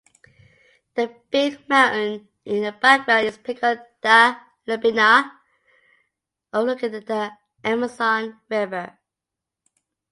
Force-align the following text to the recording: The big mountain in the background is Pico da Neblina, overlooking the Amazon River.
The 0.95 1.15
big 1.29 1.69
mountain 1.69 2.27
in 2.43 2.63
the 2.63 2.71
background 2.71 3.27
is 3.27 3.37
Pico 3.37 3.75
da 4.01 4.35
Neblina, 4.67 5.31
overlooking 6.51 6.89
the 6.93 7.31
Amazon 7.63 8.41
River. 8.49 8.97